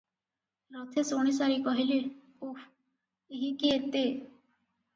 [0.77, 1.99] ରଥେ ଶୁଣିସାରି କହିଲେ,
[2.49, 2.65] "ଓଃ
[3.39, 4.05] ଏହିଁକି ଏତେ?